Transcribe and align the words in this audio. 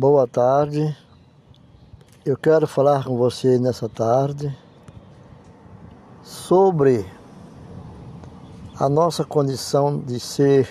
Boa 0.00 0.28
tarde. 0.28 0.96
Eu 2.24 2.36
quero 2.36 2.68
falar 2.68 3.02
com 3.02 3.16
você 3.16 3.58
nessa 3.58 3.88
tarde 3.88 4.56
sobre 6.22 7.04
a 8.78 8.88
nossa 8.88 9.24
condição 9.24 9.98
de 9.98 10.20
ser 10.20 10.68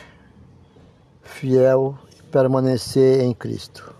fiel 1.21 1.97
e 2.17 2.23
permanecer 2.23 3.19
em 3.19 3.33
Cristo. 3.33 3.93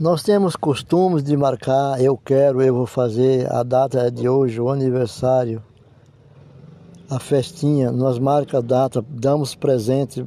Nós 0.00 0.22
temos 0.22 0.56
costumes 0.56 1.22
de 1.22 1.36
marcar, 1.36 2.00
eu 2.00 2.16
quero, 2.16 2.62
eu 2.62 2.74
vou 2.74 2.86
fazer, 2.86 3.52
a 3.52 3.62
data 3.62 3.98
é 3.98 4.10
de 4.10 4.26
hoje, 4.26 4.58
o 4.58 4.70
aniversário, 4.70 5.62
a 7.10 7.18
festinha, 7.20 7.92
nós 7.92 8.18
marca 8.18 8.56
a 8.56 8.62
data, 8.62 9.04
damos 9.06 9.54
presente, 9.54 10.24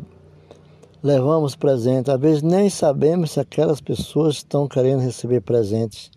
levamos 1.01 1.55
presente. 1.55 2.11
Às 2.11 2.19
vezes 2.19 2.41
nem 2.41 2.69
sabemos 2.69 3.31
se 3.31 3.39
aquelas 3.39 3.81
pessoas 3.81 4.35
estão 4.35 4.67
querendo 4.67 5.01
receber 5.01 5.41
presentes 5.41 6.11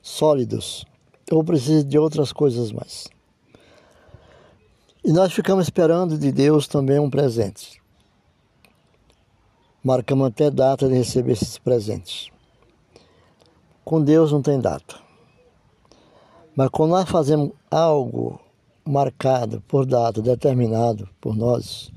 sólidos 0.00 0.84
ou 1.30 1.44
precisam 1.44 1.88
de 1.88 1.98
outras 1.98 2.32
coisas 2.32 2.72
mais. 2.72 3.08
E 5.04 5.12
nós 5.12 5.32
ficamos 5.32 5.64
esperando 5.64 6.16
de 6.16 6.30
Deus 6.30 6.68
também 6.68 6.98
um 6.98 7.10
presente. 7.10 7.80
Marcamos 9.82 10.28
até 10.28 10.48
data 10.50 10.88
de 10.88 10.94
receber 10.94 11.32
esses 11.32 11.58
presentes. 11.58 12.28
Com 13.84 14.00
Deus 14.00 14.30
não 14.30 14.40
tem 14.40 14.60
data. 14.60 14.96
Mas 16.54 16.68
quando 16.68 16.90
nós 16.90 17.08
fazemos 17.08 17.50
algo 17.68 18.38
marcado 18.84 19.60
por 19.62 19.84
data, 19.84 20.22
determinado 20.22 21.08
por 21.20 21.34
nós, 21.34 21.90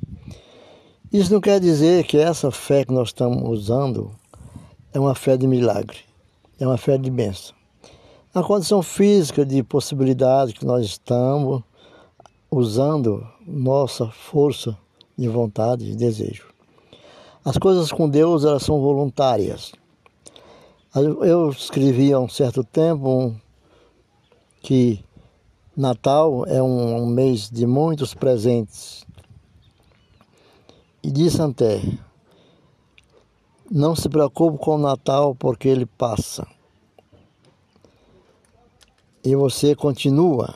isso 1.18 1.32
não 1.32 1.40
quer 1.40 1.60
dizer 1.60 2.05
que 2.05 2.18
essa 2.18 2.52
fé 2.52 2.84
que 2.84 2.92
nós 2.92 3.10
estamos 3.10 3.42
usando 3.48 4.12
é 4.94 5.00
uma 5.00 5.16
fé 5.16 5.38
de 5.38 5.48
milagre, 5.48 6.00
é 6.60 6.68
uma 6.68 6.77
fé 6.77 6.98
de 6.98 7.10
bênção. 7.10 7.55
A 8.34 8.44
condição 8.44 8.82
física 8.82 9.46
de 9.46 9.63
possibilidade 9.63 10.54
que 10.54 10.66
nós 10.66 10.86
estamos 10.86 11.63
usando 12.52 13.26
nossa 13.48 14.08
força 14.08 14.77
de 15.18 15.27
vontade 15.30 15.90
e 15.90 15.96
desejo. 15.96 16.48
As 17.46 17.58
coisas 17.58 17.91
com 17.91 18.10
Deus 18.10 18.43
elas 18.43 18.63
são 18.63 18.82
voluntárias. 18.82 19.71
Eu 20.93 21.49
escrevi 21.49 22.12
há 22.12 22.20
um 22.20 22.27
certo 22.27 22.63
tempo 22.63 23.34
que 24.62 24.99
Natal 25.77 26.46
é 26.46 26.62
um, 26.63 27.05
mês 27.05 27.49
de 27.49 27.68
muitos 27.68 28.13
presentes. 28.13 29.05
E 31.06 31.12
disse 31.12 31.40
até, 31.40 31.80
não 33.70 33.96
se 33.96 34.10
preocupe 34.10 34.58
com 34.58 34.74
o 34.74 34.80
Natal 34.80 35.36
porque 35.36 35.68
ele 35.68 35.86
passa. 35.86 36.48
E 39.24 39.36
você 39.36 39.76
continua. 39.76 40.56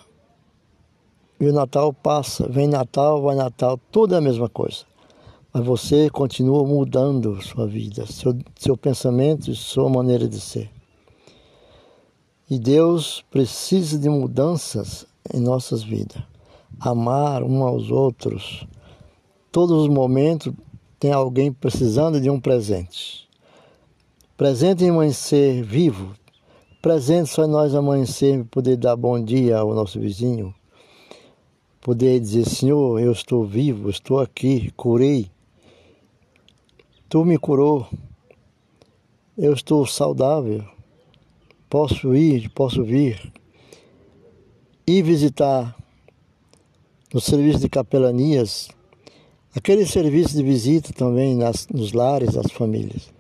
E 1.40 1.48
o 1.48 1.54
Natal 1.54 1.94
passa, 1.94 2.50
vem 2.50 2.68
Natal, 2.68 3.22
vai 3.22 3.36
Natal, 3.36 3.80
tudo 3.92 4.16
é 4.16 4.18
a 4.18 4.22
mesma 4.22 4.50
coisa 4.50 4.90
mas 5.54 5.66
você 5.66 6.10
continua 6.10 6.64
mudando 6.64 7.42
sua 7.42 7.66
vida, 7.66 8.06
seu, 8.06 8.38
seu 8.56 8.78
pensamento 8.78 9.50
e 9.50 9.56
sua 9.56 9.90
maneira 9.90 10.28
de 10.28 10.40
ser. 10.40 10.70
E 12.50 12.60
Deus 12.60 13.24
precisa 13.30 13.98
de 13.98 14.10
mudanças 14.10 15.06
em 15.34 15.40
nossas 15.40 15.84
vidas. 15.84 16.22
Amar 16.80 17.44
um 17.44 17.64
aos 17.64 17.90
outros. 17.90 18.66
Todos 19.52 19.84
os 19.84 19.88
momentos 19.88 20.54
tem 21.00 21.12
alguém 21.12 21.52
precisando 21.52 22.20
de 22.20 22.30
um 22.30 22.40
presente. 22.40 23.28
Presente 24.38 24.84
em 24.84 24.90
amanhecer 24.90 25.64
vivo. 25.64 26.14
Presente 26.82 27.30
só 27.30 27.48
nós 27.48 27.76
amanhecer 27.76 28.46
poder 28.46 28.78
dar 28.78 28.96
bom 28.96 29.22
dia 29.22 29.58
ao 29.58 29.74
nosso 29.74 30.00
vizinho. 30.00 30.54
Poder 31.82 32.20
dizer, 32.20 32.46
Senhor, 32.46 33.00
eu 33.00 33.12
estou 33.12 33.46
vivo, 33.46 33.90
estou 33.90 34.20
aqui, 34.20 34.72
curei 34.76 35.30
Tu 37.10 37.26
me 37.26 37.40
curou, 37.40 37.88
eu 39.36 39.52
estou 39.52 39.84
saudável, 39.84 40.64
posso 41.68 42.16
ir, 42.16 42.52
posso 42.52 42.84
vir, 42.84 43.34
e 44.86 45.02
visitar 45.02 45.76
no 47.12 47.20
serviço 47.20 47.62
de 47.62 47.68
capelanias, 47.68 48.70
aquele 49.60 49.86
serviço 49.86 50.36
de 50.36 50.42
visita 50.42 50.94
também 50.94 51.36
nas, 51.36 51.68
nos 51.68 51.92
lares 51.92 52.34
das 52.34 52.52
famílias. 52.52 53.12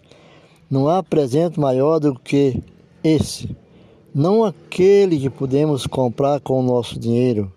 Não 0.69 0.87
há 0.87 1.03
presente 1.03 1.59
maior 1.59 1.99
do 1.99 2.17
que 2.17 2.61
esse, 3.03 3.55
não 4.15 4.43
aquele 4.43 5.19
que 5.19 5.29
podemos 5.29 5.85
comprar 5.85 6.39
com 6.39 6.59
o 6.59 6.63
nosso 6.63 6.97
dinheiro. 6.99 7.51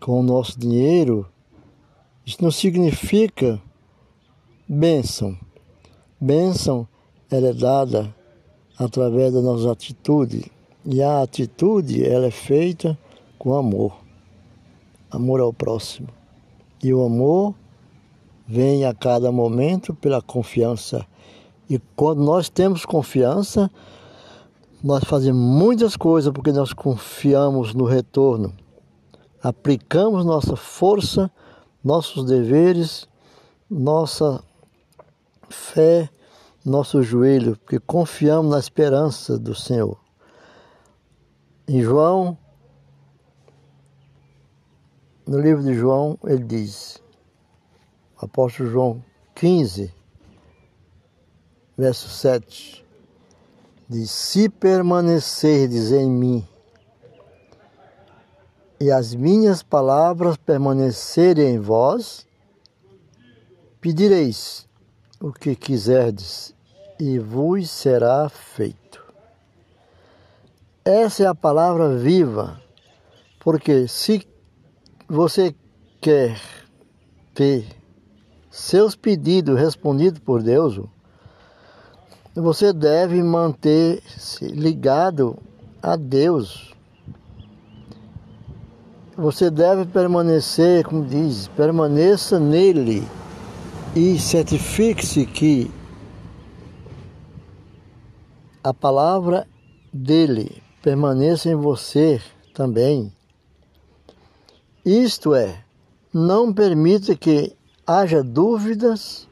Com 0.00 0.18
o 0.18 0.22
nosso 0.22 0.58
dinheiro, 0.58 1.26
isso 2.26 2.42
não 2.42 2.50
significa 2.50 3.60
Bênção. 4.68 5.36
Bênção 6.18 6.88
ela 7.30 7.48
é 7.48 7.52
dada 7.52 8.14
através 8.78 9.32
da 9.32 9.42
nossa 9.42 9.70
atitude. 9.70 10.50
E 10.84 11.02
a 11.02 11.20
atitude 11.20 12.02
ela 12.02 12.26
é 12.26 12.30
feita 12.30 12.98
com 13.38 13.54
amor. 13.54 13.94
Amor 15.10 15.40
ao 15.40 15.52
próximo. 15.52 16.08
E 16.82 16.92
o 16.92 17.04
amor 17.04 17.54
vem 18.46 18.84
a 18.84 18.92
cada 18.92 19.30
momento 19.30 19.94
pela 19.94 20.20
confiança. 20.20 21.06
E 21.68 21.78
quando 21.94 22.22
nós 22.22 22.48
temos 22.48 22.84
confiança, 22.84 23.70
nós 24.82 25.04
fazemos 25.04 25.40
muitas 25.40 25.96
coisas 25.96 26.32
porque 26.32 26.52
nós 26.52 26.72
confiamos 26.72 27.72
no 27.72 27.84
retorno. 27.84 28.52
Aplicamos 29.42 30.24
nossa 30.24 30.56
força, 30.56 31.30
nossos 31.82 32.24
deveres, 32.24 33.08
nossa 33.70 34.42
fé 35.48 36.08
nosso 36.64 37.02
joelho, 37.02 37.56
porque 37.56 37.78
confiamos 37.80 38.50
na 38.50 38.58
esperança 38.58 39.38
do 39.38 39.54
Senhor. 39.54 39.98
Em 41.66 41.80
João, 41.82 42.38
no 45.26 45.38
livro 45.38 45.62
de 45.62 45.74
João, 45.74 46.18
ele 46.24 46.44
diz, 46.44 47.00
apóstolo 48.16 48.68
João 48.68 49.04
15, 49.34 49.94
verso 51.76 52.08
7, 52.08 52.84
diz: 53.88 54.10
Se 54.10 54.48
permanecerdes 54.48 55.92
em 55.92 56.10
mim 56.10 56.46
e 58.80 58.90
as 58.90 59.14
minhas 59.14 59.62
palavras 59.62 60.36
permanecerem 60.36 61.54
em 61.54 61.58
vós, 61.58 62.26
pedireis 63.80 64.68
o 65.20 65.32
que 65.32 65.54
quiserdes 65.54 66.52
e 66.98 67.18
vos 67.18 67.70
será 67.70 68.28
feito. 68.28 69.02
Essa 70.84 71.22
é 71.22 71.26
a 71.26 71.34
palavra 71.34 71.96
viva, 71.96 72.60
porque 73.38 73.86
se 73.86 74.31
você 75.08 75.54
quer 76.00 76.40
ter 77.34 77.66
seus 78.50 78.94
pedidos 78.94 79.58
respondidos 79.58 80.20
por 80.20 80.42
Deus, 80.42 80.80
você 82.34 82.72
deve 82.72 83.22
manter-se 83.22 84.46
ligado 84.46 85.38
a 85.82 85.96
Deus. 85.96 86.74
Você 89.16 89.50
deve 89.50 89.84
permanecer, 89.84 90.84
como 90.84 91.04
diz, 91.04 91.48
permaneça 91.48 92.40
nele 92.40 93.06
e 93.94 94.18
certifique-se 94.18 95.26
que 95.26 95.70
a 98.64 98.72
palavra 98.72 99.46
dele 99.92 100.62
permaneça 100.82 101.50
em 101.50 101.54
você 101.54 102.20
também. 102.54 103.12
Isto 104.84 105.34
é, 105.34 105.64
não 106.12 106.52
permita 106.52 107.14
que 107.14 107.56
haja 107.86 108.22
dúvidas 108.22 109.28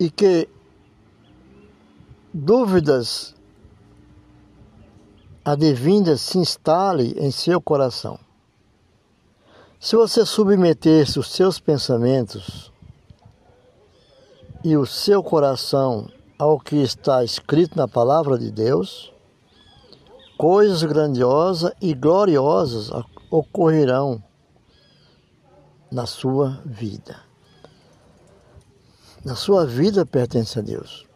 e 0.00 0.10
que 0.10 0.48
dúvidas 2.34 3.34
advindas 5.44 6.20
se 6.20 6.38
instale 6.38 7.14
em 7.18 7.30
seu 7.30 7.60
coração. 7.60 8.18
Se 9.78 9.94
você 9.94 10.24
submetesse 10.26 11.18
os 11.18 11.30
seus 11.30 11.60
pensamentos 11.60 12.72
e 14.64 14.76
o 14.76 14.86
seu 14.86 15.22
coração 15.22 16.08
ao 16.38 16.58
que 16.58 16.76
está 16.76 17.22
escrito 17.22 17.76
na 17.76 17.86
palavra 17.86 18.38
de 18.38 18.50
Deus, 18.50 19.11
coisas 20.42 20.82
grandiosas 20.82 21.72
e 21.80 21.94
gloriosas 21.94 22.90
ocorrerão 23.30 24.20
na 25.88 26.04
sua 26.04 26.60
vida. 26.66 27.14
A 29.24 29.36
sua 29.36 29.64
vida 29.64 30.04
pertence 30.04 30.58
a 30.58 30.62
Deus. 30.62 31.06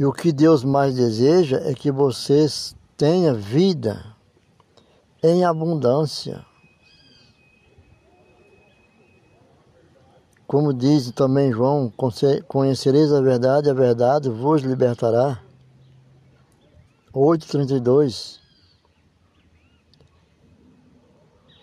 E 0.00 0.04
o 0.04 0.12
que 0.12 0.32
Deus 0.32 0.64
mais 0.64 0.96
deseja 0.96 1.58
é 1.58 1.74
que 1.74 1.92
vocês 1.92 2.74
tenham 2.96 3.36
vida 3.36 4.04
em 5.22 5.44
abundância. 5.44 6.44
Como 10.44 10.74
diz 10.74 11.08
também 11.12 11.52
João, 11.52 11.88
conhecereis 12.48 13.12
a 13.12 13.20
verdade, 13.20 13.70
a 13.70 13.74
verdade 13.74 14.28
vos 14.28 14.60
libertará. 14.62 15.40
8,32. 17.14 18.40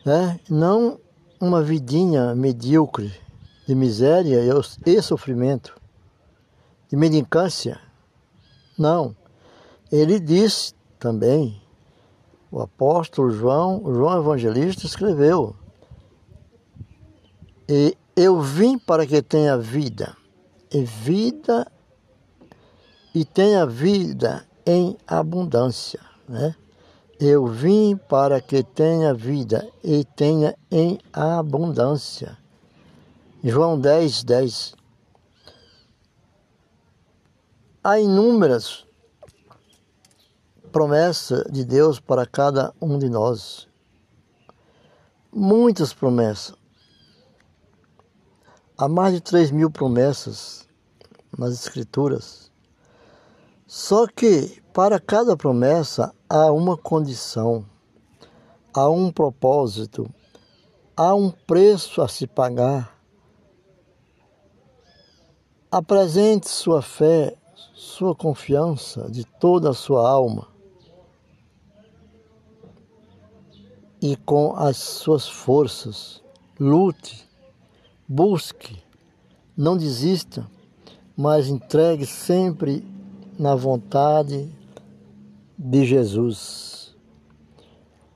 É, 0.05 0.39
não 0.49 0.99
uma 1.39 1.61
vidinha 1.61 2.33
medíocre 2.35 3.13
de 3.67 3.75
miséria 3.75 4.41
e 4.85 5.01
sofrimento, 5.01 5.75
de 6.89 6.95
mendicância. 6.95 7.79
Não. 8.77 9.15
Ele 9.91 10.19
disse 10.19 10.73
também, 10.97 11.61
o 12.51 12.61
apóstolo 12.61 13.31
João, 13.31 13.81
João 13.85 14.19
Evangelista 14.19 14.85
escreveu, 14.85 15.55
e 17.67 17.95
eu 18.15 18.41
vim 18.41 18.77
para 18.77 19.05
que 19.05 19.21
tenha 19.21 19.57
vida, 19.57 20.15
e 20.71 20.83
vida 20.83 21.71
e 23.13 23.23
tenha 23.25 23.65
vida 23.65 24.48
em 24.69 24.95
abundância, 25.07 25.99
né? 26.27 26.55
Eu 27.19 27.47
vim 27.47 27.97
para 27.97 28.39
que 28.39 28.61
tenha 28.61 29.15
vida 29.15 29.67
e 29.83 30.05
tenha 30.05 30.55
em 30.69 30.99
abundância. 31.11 32.37
João 33.43 33.79
10, 33.79 34.23
10. 34.23 34.75
Há 37.83 37.99
inúmeras 37.99 38.85
promessas 40.71 41.51
de 41.51 41.65
Deus 41.65 41.99
para 41.99 42.27
cada 42.27 42.71
um 42.79 42.99
de 42.99 43.09
nós. 43.09 43.67
Muitas 45.33 45.91
promessas. 45.93 46.53
Há 48.77 48.87
mais 48.87 49.15
de 49.15 49.19
3 49.19 49.49
mil 49.49 49.71
promessas 49.71 50.67
nas 51.35 51.53
Escrituras. 51.53 52.48
Só 53.71 54.07
que 54.07 54.63
para 54.73 54.99
cada 54.99 55.37
promessa 55.37 56.11
há 56.27 56.51
uma 56.51 56.75
condição, 56.75 57.63
há 58.73 58.89
um 58.89 59.11
propósito, 59.11 60.11
há 60.97 61.13
um 61.13 61.29
preço 61.29 62.01
a 62.01 62.07
se 62.07 62.25
pagar. 62.25 62.99
Apresente 65.71 66.49
sua 66.49 66.81
fé, 66.81 67.37
sua 67.75 68.15
confiança 68.15 69.07
de 69.07 69.23
toda 69.23 69.69
a 69.69 69.75
sua 69.75 70.09
alma 70.09 70.47
e 74.01 74.15
com 74.15 74.55
as 74.55 74.77
suas 74.77 75.29
forças. 75.29 76.23
Lute, 76.59 77.23
busque, 78.07 78.81
não 79.55 79.77
desista, 79.77 80.49
mas 81.15 81.47
entregue 81.47 82.07
sempre 82.07 82.83
na 83.39 83.55
vontade 83.55 84.53
de 85.57 85.85
Jesus. 85.85 86.93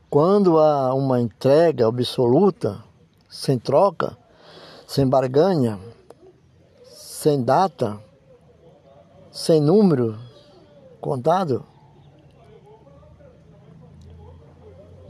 Quando 0.10 0.60
há 0.60 0.94
uma 0.94 1.22
entrega 1.22 1.88
absoluta, 1.88 2.84
sem 3.30 3.58
troca, 3.58 4.18
sem 4.86 5.08
barganha, 5.08 5.80
sem 6.84 7.42
data, 7.42 7.98
sem 9.32 9.62
número 9.62 10.20
contado, 11.00 11.66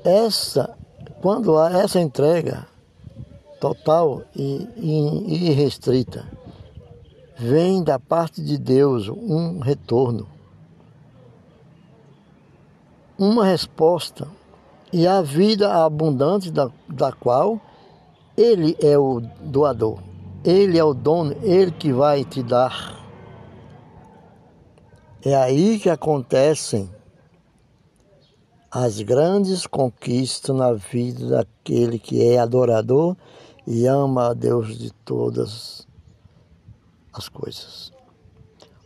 essa, 0.04 0.78
quando 1.22 1.58
há 1.58 1.72
essa 1.80 2.00
entrega 2.00 2.68
total 3.60 4.22
e, 4.36 4.70
irrestrita, 5.50 6.43
vem 7.38 7.84
da 7.84 8.00
parte 8.00 8.44
de 8.44 8.58
Deus 8.58 9.10
um 9.10 9.60
retorno, 9.60 10.28
uma 13.18 13.46
resposta. 13.46 14.28
E 14.92 15.08
a 15.08 15.24
vida 15.24 15.84
abundante 15.84 16.52
da, 16.52 16.70
da 16.88 17.12
qual 17.12 17.60
Ele 18.38 18.78
é 18.80 18.96
o 18.96 19.22
doador, 19.42 19.98
Ele 20.44 20.78
é 20.78 20.84
o 20.84 20.94
dono, 20.94 21.36
Ele 21.42 21.72
que 21.72 21.92
vai 21.92 22.24
te 22.24 22.44
dar. 22.44 23.00
É 25.26 25.36
aí 25.36 25.80
que 25.80 25.90
acontecem 25.90 26.92
as 28.70 29.02
grandes 29.02 29.66
conquistas 29.66 30.56
na 30.56 30.74
vida 30.74 31.28
daquele 31.28 31.98
que 31.98 32.22
é 32.22 32.38
adorador 32.38 33.16
e 33.66 33.88
ama 33.88 34.30
a 34.30 34.34
Deus 34.34 34.78
de 34.78 34.92
todas 34.92 35.88
as 37.14 37.30
coisas. 37.30 37.92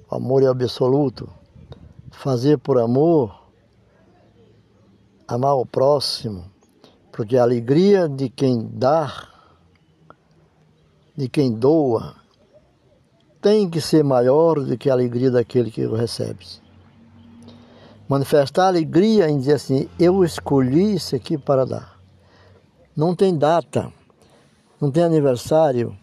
O 0.10 0.16
amor 0.16 0.44
é 0.44 0.48
absoluto. 0.48 1.30
Fazer 2.12 2.58
por 2.58 2.80
amor, 2.80 3.48
amar 5.28 5.56
o 5.56 5.66
próximo, 5.66 6.46
porque 7.12 7.38
a 7.38 7.44
alegria 7.44 8.08
de 8.08 8.30
quem 8.30 8.68
dá, 8.72 9.28
de 11.16 11.28
quem 11.30 11.52
doa, 11.52 12.16
tem 13.42 13.70
que 13.70 13.80
ser 13.80 14.04
maior 14.04 14.60
do 14.60 14.78
que 14.78 14.90
a 14.90 14.94
alegria 14.94 15.30
daquele 15.30 15.70
que 15.70 15.86
o 15.86 15.96
recebe. 15.96 16.46
Manifestar 18.08 18.68
alegria 18.68 19.30
em 19.30 19.38
dizer 19.38 19.54
assim: 19.54 19.90
eu 20.00 20.24
escolhi 20.24 20.96
isso 20.96 21.16
aqui 21.16 21.38
para 21.38 21.66
dar. 21.66 22.00
Não 22.96 23.16
tem 23.16 23.38
data, 23.38 23.92
não 24.82 24.90
tem 24.90 25.04
aniversário, 25.04 25.96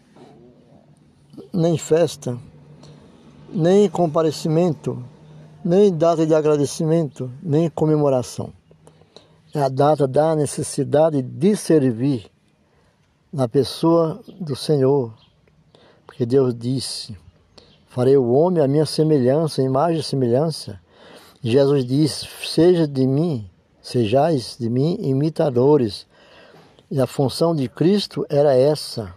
nem 1.53 1.77
festa, 1.77 2.37
nem 3.49 3.89
comparecimento, 3.89 5.03
nem 5.63 5.95
data 5.95 6.25
de 6.25 6.35
agradecimento, 6.35 7.31
nem 7.41 7.69
comemoração. 7.69 8.51
É 9.53 9.61
a 9.61 9.69
data 9.69 10.07
da 10.07 10.35
necessidade 10.35 11.21
de 11.21 11.55
servir 11.55 12.29
na 13.31 13.47
pessoa 13.47 14.21
do 14.39 14.55
Senhor. 14.55 15.13
Porque 16.05 16.25
Deus 16.25 16.53
disse: 16.53 17.17
Farei 17.87 18.17
o 18.17 18.31
homem 18.31 18.63
a 18.63 18.67
minha 18.67 18.85
semelhança, 18.85 19.61
imagem 19.61 20.01
e 20.01 20.03
semelhança. 20.03 20.79
Jesus 21.41 21.85
disse: 21.85 22.27
Seja 22.43 22.87
de 22.87 23.07
mim, 23.07 23.49
sejais 23.81 24.57
de 24.59 24.69
mim 24.69 24.97
imitadores. 24.99 26.05
E 26.91 26.99
a 26.99 27.07
função 27.07 27.55
de 27.55 27.67
Cristo 27.67 28.25
era 28.29 28.53
essa 28.53 29.13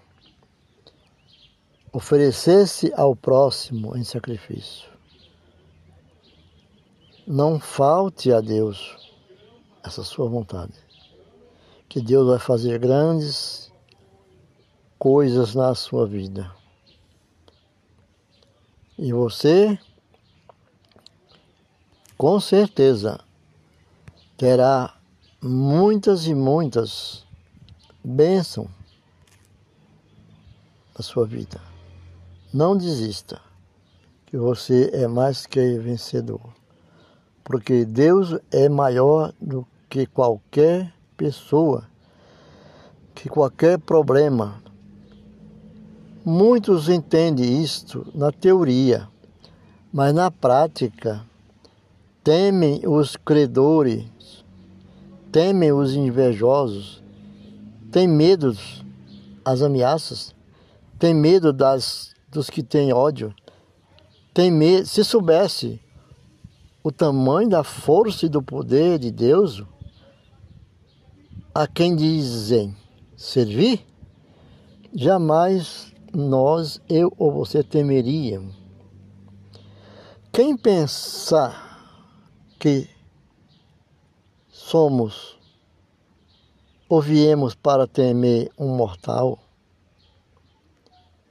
oferecer-se 1.98 2.92
ao 2.94 3.16
próximo 3.16 3.96
em 3.96 4.04
sacrifício. 4.04 4.88
Não 7.26 7.58
falte 7.58 8.32
a 8.32 8.40
Deus 8.40 8.96
essa 9.82 10.04
sua 10.04 10.28
vontade. 10.28 10.74
Que 11.88 12.00
Deus 12.00 12.28
vai 12.28 12.38
fazer 12.38 12.78
grandes 12.78 13.72
coisas 14.96 15.56
na 15.56 15.74
sua 15.74 16.06
vida. 16.06 16.54
E 18.96 19.12
você, 19.12 19.76
com 22.16 22.38
certeza, 22.38 23.18
terá 24.36 24.96
muitas 25.42 26.28
e 26.28 26.34
muitas 26.34 27.26
bênçãos 28.04 28.70
na 30.96 31.02
sua 31.02 31.26
vida. 31.26 31.67
Não 32.52 32.74
desista, 32.74 33.42
que 34.24 34.38
você 34.38 34.88
é 34.94 35.06
mais 35.06 35.44
que 35.44 35.78
vencedor. 35.78 36.40
Porque 37.44 37.84
Deus 37.84 38.38
é 38.50 38.70
maior 38.70 39.34
do 39.38 39.66
que 39.86 40.06
qualquer 40.06 40.90
pessoa, 41.14 41.84
que 43.14 43.28
qualquer 43.28 43.78
problema. 43.78 44.62
Muitos 46.24 46.88
entendem 46.88 47.62
isto 47.62 48.06
na 48.14 48.32
teoria, 48.32 49.06
mas 49.92 50.14
na 50.14 50.30
prática 50.30 51.22
temem 52.24 52.80
os 52.86 53.14
credores, 53.14 54.42
temem 55.30 55.70
os 55.70 55.92
invejosos, 55.94 57.02
têm 57.92 58.08
medo 58.08 58.56
das 59.44 59.60
ameaças, 59.60 60.34
têm 60.98 61.12
medo 61.12 61.52
das 61.52 62.16
dos 62.30 62.50
que 62.50 62.62
têm 62.62 62.92
ódio. 62.92 63.34
Tem 64.32 64.50
medo, 64.50 64.86
se 64.86 65.02
soubesse 65.04 65.80
o 66.82 66.92
tamanho 66.92 67.48
da 67.48 67.64
força 67.64 68.26
e 68.26 68.28
do 68.28 68.42
poder 68.42 68.98
de 68.98 69.10
Deus, 69.10 69.64
a 71.54 71.66
quem 71.66 71.96
dizem 71.96 72.74
servir, 73.16 73.84
jamais 74.94 75.92
nós, 76.14 76.80
eu 76.88 77.12
ou 77.18 77.32
você 77.32 77.62
temeria? 77.62 78.40
Quem 80.32 80.56
pensar 80.56 81.66
que 82.58 82.88
somos 84.48 85.38
ou 86.88 87.02
viemos 87.02 87.54
para 87.54 87.86
temer 87.86 88.50
um 88.58 88.76
mortal, 88.76 89.38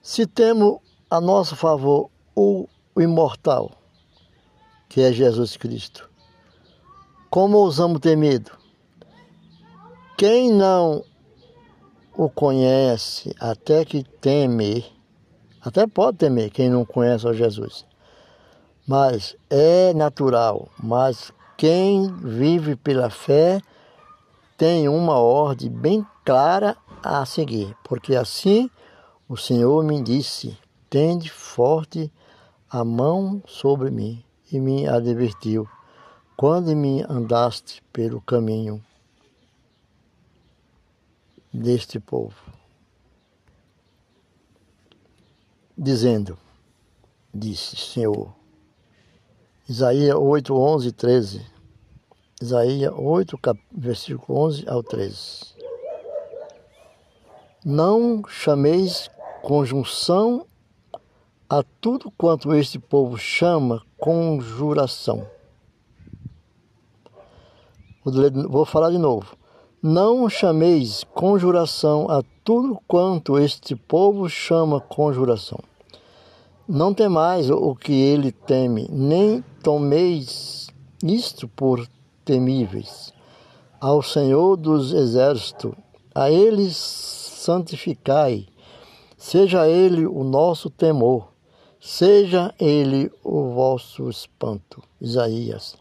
se 0.01 0.27
temos 0.27 0.79
a 1.09 1.21
nosso 1.21 1.55
favor 1.55 2.09
o 2.35 2.67
imortal, 2.97 3.71
que 4.89 5.01
é 5.01 5.11
Jesus 5.11 5.55
Cristo, 5.55 6.09
como 7.29 7.57
ousamos 7.57 7.99
ter 7.99 8.15
medo? 8.15 8.51
Quem 10.17 10.51
não 10.51 11.03
o 12.17 12.29
conhece, 12.29 13.35
até 13.39 13.85
que 13.85 14.03
teme, 14.03 14.83
até 15.61 15.85
pode 15.85 16.17
temer 16.17 16.49
quem 16.49 16.69
não 16.69 16.83
conhece 16.83 17.27
o 17.27 17.33
Jesus. 17.33 17.85
Mas 18.87 19.35
é 19.49 19.93
natural, 19.93 20.69
mas 20.81 21.31
quem 21.57 22.11
vive 22.15 22.75
pela 22.75 23.09
fé 23.09 23.61
tem 24.57 24.89
uma 24.89 25.19
ordem 25.19 25.69
bem 25.69 26.05
clara 26.25 26.75
a 27.03 27.25
seguir, 27.25 27.75
porque 27.83 28.15
assim 28.15 28.69
o 29.29 29.37
Senhor 29.37 29.83
me 29.83 30.01
disse: 30.01 30.57
tende 30.89 31.29
forte 31.29 32.11
a 32.69 32.83
mão 32.83 33.41
sobre 33.47 33.89
mim 33.89 34.23
e 34.51 34.59
me 34.59 34.87
advertiu 34.87 35.67
quando 36.35 36.75
me 36.75 37.03
andaste 37.09 37.81
pelo 37.91 38.21
caminho 38.21 38.83
deste 41.51 41.99
povo, 41.99 42.35
dizendo, 45.75 46.37
disse 47.33 47.75
Senhor, 47.75 48.31
Isaías 49.67 50.15
8, 50.15 50.55
11 50.55 50.87
e 50.87 50.91
13, 50.91 51.45
Isaías 52.39 52.93
8, 52.95 53.39
versículo 53.71 54.39
11 54.39 54.69
ao 54.69 54.83
13. 54.83 55.57
Não 57.65 58.23
chameis 58.27 59.09
conjunção 59.41 60.45
a 61.49 61.63
tudo 61.79 62.11
quanto 62.11 62.53
este 62.53 62.77
povo 62.77 63.17
chama 63.17 63.81
conjuração. 63.97 65.25
Vou 68.49 68.65
falar 68.65 68.91
de 68.91 68.97
novo. 68.97 69.37
Não 69.81 70.29
chameis 70.29 71.05
conjuração 71.13 72.09
a 72.09 72.21
tudo 72.43 72.77
quanto 72.87 73.37
este 73.37 73.75
povo 73.75 74.27
chama 74.27 74.81
conjuração. 74.81 75.59
Não 76.67 76.93
temais 76.93 77.49
o 77.49 77.73
que 77.75 77.93
ele 77.93 78.31
teme, 78.31 78.87
nem 78.91 79.41
tomeis 79.63 80.67
isto 81.01 81.47
por 81.47 81.87
temíveis. 82.25 83.13
Ao 83.79 84.01
Senhor 84.01 84.57
dos 84.57 84.91
Exércitos, 84.91 85.71
a 86.13 86.29
ele 86.29 86.69
santificai, 86.71 88.47
seja 89.17 89.67
ele 89.67 90.05
o 90.05 90.23
nosso 90.23 90.69
temor, 90.69 91.29
seja 91.87 92.53
ele 92.59 93.09
o 93.23 93.53
vosso 93.53 94.09
espanto. 94.09 94.83
Isaías, 94.99 95.77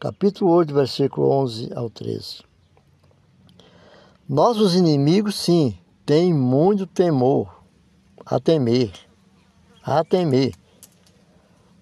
capítulo 0.00 0.50
8, 0.52 0.72
versículo 0.72 1.30
11 1.30 1.70
ao 1.74 1.90
13. 1.90 2.42
Nossos 4.26 4.74
inimigos, 4.74 5.34
sim, 5.34 5.76
têm 6.06 6.32
muito 6.32 6.86
temor, 6.86 7.62
a 8.24 8.40
temer, 8.40 8.90
a 9.82 10.02
temer. 10.02 10.54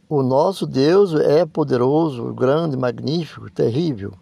O 0.09 0.21
nosso 0.21 0.67
Deus 0.67 1.15
é 1.15 1.47
poderoso, 1.47 2.35
grande, 2.35 2.77
magnífico, 2.77 3.49
terrível. 3.49 4.13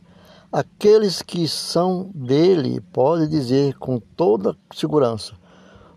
Aqueles 0.52 1.22
que 1.22 1.48
são 1.48 2.10
dele 2.14 2.82
podem 2.92 3.26
dizer 3.26 3.78
com 3.78 3.98
toda 3.98 4.54
segurança: 4.74 5.39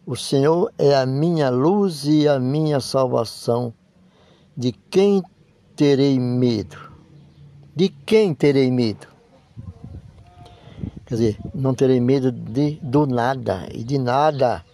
O 0.06 0.18
Senhor 0.18 0.70
é 0.78 0.94
a 0.94 1.06
minha 1.06 1.50
luz 1.50 2.04
e 2.04 2.28
a 2.28 2.38
minha 2.38 2.82
salvação. 2.82 3.74
De 4.56 4.74
quem 4.74 5.24
terei 5.78 6.20
medo? 6.20 6.78
De 7.74 7.88
quem 7.88 8.34
terei 8.34 8.70
medo? 8.70 9.08
Quer 11.06 11.16
dizer, 11.16 11.40
não 11.56 11.74
terei 11.74 12.02
medo 12.02 12.34
de, 12.34 12.80
do 12.82 13.08
nada 13.08 13.70
e 13.72 13.82
de 13.82 13.98
nada. 13.98 14.66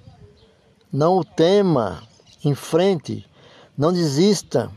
Não 0.91 1.19
o 1.19 1.24
tema, 1.24 2.01
em 2.43 2.55
frente. 2.55 3.24
Não 3.77 3.93
desista, 3.93 4.71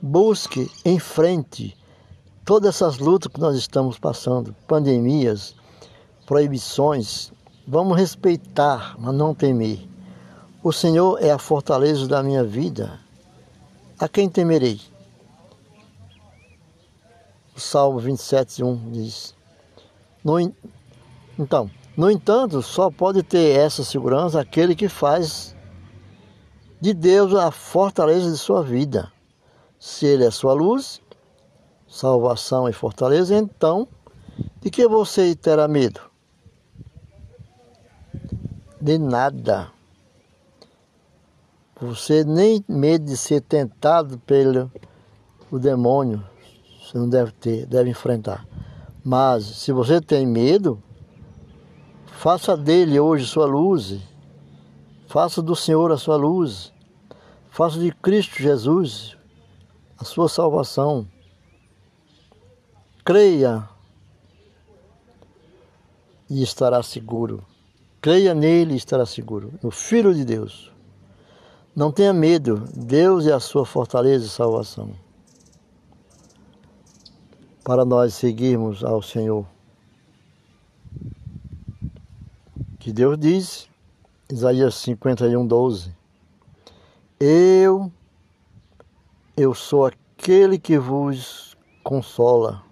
busque 0.00 0.70
em 0.86 0.98
frente. 0.98 1.76
Todas 2.46 2.76
essas 2.76 2.98
lutas 2.98 3.30
que 3.30 3.38
nós 3.38 3.58
estamos 3.58 3.98
passando, 3.98 4.56
pandemias, 4.66 5.54
proibições, 6.24 7.30
vamos 7.66 7.94
respeitar, 7.94 8.96
mas 8.98 9.14
não 9.14 9.34
temer. 9.34 9.87
O 10.62 10.72
Senhor 10.72 11.22
é 11.22 11.30
a 11.30 11.38
fortaleza 11.38 12.06
da 12.06 12.22
minha 12.22 12.44
vida. 12.44 13.00
A 13.98 14.08
quem 14.08 14.28
temerei? 14.28 14.80
O 17.56 17.60
Salmo 17.60 17.98
27, 17.98 18.62
1 18.62 18.90
diz: 18.92 19.34
então, 21.38 21.70
no 21.96 22.10
entanto, 22.10 22.60
só 22.60 22.90
pode 22.90 23.22
ter 23.22 23.56
essa 23.56 23.82
segurança 23.82 24.40
aquele 24.40 24.74
que 24.74 24.88
faz 24.88 25.54
de 26.80 26.92
Deus 26.92 27.34
a 27.34 27.50
fortaleza 27.50 28.30
de 28.30 28.36
sua 28.36 28.62
vida. 28.62 29.10
Se 29.78 30.04
Ele 30.04 30.24
é 30.24 30.30
sua 30.30 30.52
luz, 30.52 31.00
salvação 31.88 32.68
e 32.68 32.72
fortaleza, 32.72 33.34
então 33.36 33.88
de 34.60 34.70
que 34.70 34.86
você 34.86 35.34
terá 35.34 35.66
medo? 35.66 36.00
De 38.80 38.98
nada. 38.98 39.72
Você 41.80 42.24
nem 42.24 42.64
medo 42.68 43.04
de 43.04 43.16
ser 43.16 43.40
tentado 43.40 44.18
pelo 44.20 44.70
o 45.50 45.58
demônio, 45.58 46.22
você 46.80 46.98
não 46.98 47.08
deve 47.08 47.32
ter, 47.32 47.66
deve 47.66 47.90
enfrentar. 47.90 48.46
Mas 49.04 49.44
se 49.44 49.72
você 49.72 50.00
tem 50.00 50.26
medo, 50.26 50.82
Faça 52.18 52.56
dele 52.56 52.98
hoje 52.98 53.24
sua 53.24 53.46
luz. 53.46 53.96
Faça 55.06 55.40
do 55.40 55.54
Senhor 55.54 55.92
a 55.92 55.96
sua 55.96 56.16
luz. 56.16 56.72
Faça 57.48 57.78
de 57.78 57.92
Cristo 57.92 58.42
Jesus 58.42 59.16
a 59.96 60.04
sua 60.04 60.28
salvação. 60.28 61.06
Creia 63.04 63.68
e 66.28 66.42
estará 66.42 66.82
seguro. 66.82 67.46
Creia 68.00 68.34
nele 68.34 68.74
e 68.74 68.78
estará 68.78 69.06
seguro. 69.06 69.54
No 69.62 69.70
Filho 69.70 70.12
de 70.12 70.24
Deus. 70.24 70.72
Não 71.78 71.92
tenha 71.92 72.12
medo. 72.12 72.64
Deus 72.74 73.24
é 73.24 73.32
a 73.32 73.38
sua 73.38 73.64
fortaleza 73.64 74.26
e 74.26 74.28
salvação. 74.28 74.96
Para 77.62 77.84
nós 77.84 78.14
seguirmos 78.14 78.82
ao 78.82 79.00
Senhor. 79.00 79.46
que 82.80 82.92
Deus 82.92 83.16
diz, 83.16 83.70
Isaías 84.28 84.74
51, 84.74 85.46
12: 85.46 85.94
Eu, 87.20 87.92
eu 89.36 89.54
sou 89.54 89.86
aquele 89.86 90.58
que 90.58 90.76
vos 90.76 91.56
consola. 91.84 92.64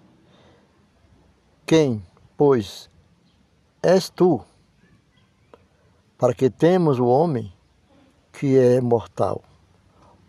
Quem, 1.65 2.05
pois, 2.35 2.89
és 3.81 4.09
tu, 4.09 4.41
para 6.17 6.33
que 6.33 6.49
temos 6.49 6.99
o 6.99 7.05
homem 7.05 7.55
que 8.37 8.55
é 8.55 8.79
mortal, 8.79 9.41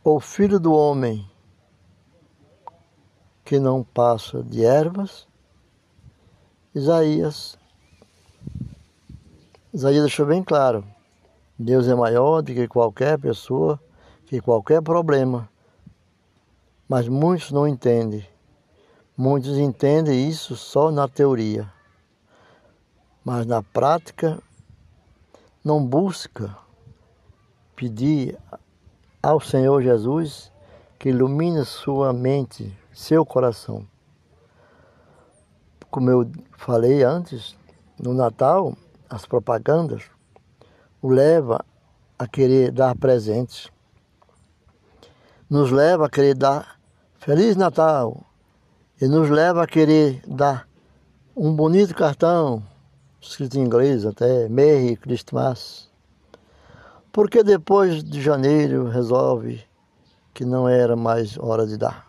ou 0.02 0.18
filho 0.18 0.58
do 0.58 0.72
homem 0.72 1.30
que 3.44 3.60
não 3.60 3.84
passa 3.84 4.42
de 4.42 4.64
ervas? 4.64 5.28
Isaías 6.74 7.58
Isaías 9.74 10.04
deixou 10.04 10.24
bem 10.24 10.42
claro: 10.42 10.86
Deus 11.58 11.86
é 11.86 11.94
maior 11.94 12.40
do 12.40 12.54
que 12.54 12.66
qualquer 12.66 13.18
pessoa, 13.18 13.78
que 14.24 14.40
qualquer 14.40 14.80
problema. 14.80 15.46
Mas 16.88 17.06
muitos 17.08 17.52
não 17.52 17.68
entendem. 17.68 18.26
Muitos 19.14 19.58
entendem 19.58 20.26
isso 20.26 20.56
só 20.56 20.90
na 20.90 21.06
teoria. 21.06 21.70
Mas 23.22 23.44
na 23.44 23.62
prática 23.62 24.42
não 25.62 25.84
busca 25.84 26.56
pedir 27.78 28.37
ao 29.23 29.40
Senhor 29.40 29.80
Jesus 29.80 30.50
que 30.99 31.11
ilumine 31.11 31.64
sua 31.64 32.12
mente, 32.12 32.76
seu 32.92 33.25
coração. 33.25 33.87
Como 35.88 36.11
eu 36.11 36.28
falei 36.56 37.04
antes, 37.04 37.56
no 37.97 38.12
Natal 38.12 38.76
as 39.08 39.25
propagandas 39.25 40.02
o 41.00 41.08
leva 41.08 41.64
a 42.18 42.26
querer 42.26 42.73
dar 42.73 42.97
presentes, 42.97 43.70
nos 45.49 45.70
leva 45.70 46.06
a 46.06 46.11
querer 46.11 46.35
dar 46.35 46.80
Feliz 47.20 47.54
Natal 47.54 48.26
e 49.00 49.06
nos 49.06 49.30
leva 49.30 49.62
a 49.62 49.66
querer 49.68 50.20
dar 50.26 50.68
um 51.37 51.54
bonito 51.54 51.94
cartão, 51.94 52.61
escrito 53.20 53.56
em 53.56 53.62
inglês 53.62 54.04
até, 54.04 54.49
Merry 54.49 54.97
Christmas, 54.97 55.88
porque 57.12 57.42
depois 57.42 58.02
de 58.04 58.20
janeiro 58.20 58.88
resolve 58.88 59.62
que 60.34 60.44
não 60.44 60.68
era 60.68 60.94
mais 60.94 61.36
hora 61.38 61.66
de 61.66 61.76
dar. 61.76 62.08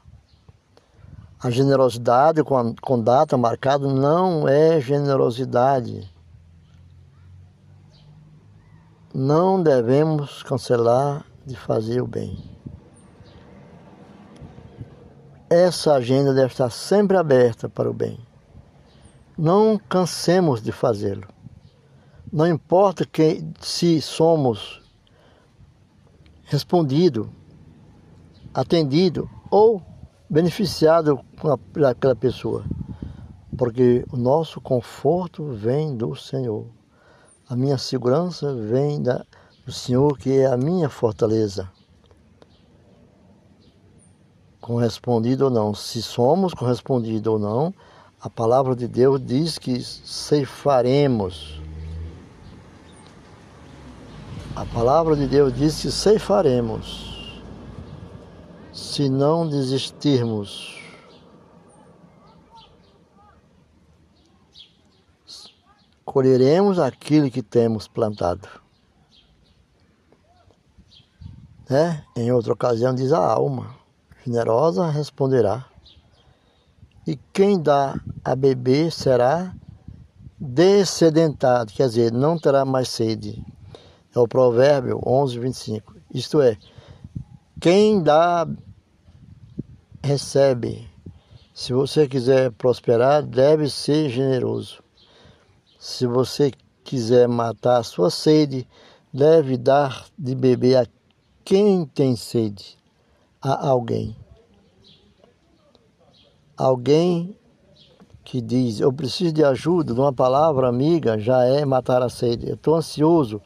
A 1.42 1.50
generosidade 1.50 2.44
com, 2.44 2.76
com 2.76 3.02
data 3.02 3.38
marcada 3.38 3.88
não 3.88 4.48
é 4.48 4.80
generosidade. 4.82 6.14
Não 9.14 9.64
devemos 9.64 10.44
cancelar 10.44 11.26
de 11.46 11.56
fazer 11.56 12.02
o 12.02 12.08
bem. 12.08 12.38
Essa 15.50 15.94
agenda 15.94 16.34
deve 16.34 16.52
estar 16.52 16.70
sempre 16.70 17.18
aberta 17.18 17.68
para 17.68 17.90
o 17.90 17.94
bem. 17.94 18.20
Não 19.38 19.80
cansemos 19.90 20.62
de 20.62 20.72
fazê-lo. 20.72 21.28
Não 22.32 22.46
importa 22.46 23.06
que, 23.06 23.44
se 23.60 24.00
somos 24.02 24.80
respondido, 26.50 27.30
atendido 28.52 29.30
ou 29.52 29.82
beneficiado 30.28 31.20
por 31.38 31.86
aquela 31.86 32.16
pessoa, 32.16 32.66
porque 33.56 34.04
o 34.12 34.18
nosso 34.18 34.60
conforto 34.60 35.46
vem 35.52 35.96
do 35.96 36.16
Senhor. 36.16 36.66
A 37.48 37.56
minha 37.56 37.78
segurança 37.78 38.54
vem 38.54 39.02
da, 39.02 39.24
do 39.66 39.72
Senhor, 39.72 40.18
que 40.18 40.40
é 40.40 40.48
a 40.48 40.58
minha 40.58 40.90
fortaleza 40.90 41.70
correspondido 44.60 45.46
ou 45.46 45.52
não. 45.52 45.74
Se 45.74 46.02
somos 46.02 46.54
correspondidos 46.54 47.32
ou 47.32 47.40
não, 47.40 47.74
a 48.20 48.30
palavra 48.30 48.76
de 48.76 48.88
Deus 48.88 49.20
diz 49.24 49.58
que 49.58 49.82
ceifaremos. 49.82 51.62
A 54.60 54.66
palavra 54.66 55.16
de 55.16 55.26
Deus 55.26 55.54
diz 55.54 55.82
que 55.82 55.90
ceifaremos. 55.90 57.42
Se 58.74 59.08
não 59.08 59.48
desistirmos. 59.48 60.78
Colheremos 66.04 66.78
aquilo 66.78 67.32
que 67.32 67.42
temos 67.42 67.88
plantado. 67.88 68.50
Né? 71.70 72.04
Em 72.14 72.30
outra 72.34 72.52
ocasião 72.52 72.94
diz 72.94 73.14
a 73.14 73.26
alma 73.26 73.74
generosa 74.26 74.90
responderá. 74.90 75.68
E 77.08 77.16
quem 77.32 77.62
dá 77.62 77.98
a 78.26 78.36
beber 78.36 78.92
será 78.92 79.56
descedentado, 80.38 81.72
quer 81.72 81.88
dizer, 81.88 82.12
não 82.12 82.38
terá 82.38 82.66
mais 82.66 82.90
sede. 82.90 83.42
É 84.16 84.20
o 84.20 84.28
provérbio 84.28 85.00
11, 85.06 85.40
25. 85.40 85.96
Isto 86.14 86.42
é, 86.42 86.58
quem 87.60 88.02
dá, 88.02 88.48
recebe. 90.04 90.88
Se 91.54 91.74
você 91.74 92.08
quiser 92.08 92.52
prosperar, 92.52 93.22
deve 93.22 93.70
ser 93.70 94.10
generoso. 94.10 94.82
Se 95.78 96.08
você 96.08 96.52
quiser 96.84 97.28
matar 97.28 97.80
a 97.80 97.84
sua 97.84 98.10
sede, 98.10 98.68
deve 99.14 99.58
dar 99.58 100.06
de 100.18 100.34
beber 100.36 100.78
a 100.78 100.88
quem 101.44 101.86
tem 101.86 102.16
sede 102.16 102.78
a 103.42 103.68
alguém. 103.68 104.16
Alguém 106.56 107.36
que 108.24 108.42
diz, 108.42 108.80
eu 108.80 108.94
preciso 108.94 109.34
de 109.34 109.44
ajuda, 109.44 109.94
de 109.94 110.00
uma 110.00 110.14
palavra 110.14 110.68
amiga, 110.68 111.18
já 111.18 111.44
é 111.44 111.66
matar 111.66 112.04
a 112.04 112.10
sede. 112.10 112.48
Eu 112.48 112.56
estou 112.56 112.76
ansioso, 112.76 113.42